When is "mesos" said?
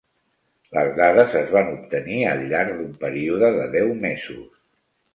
4.11-4.47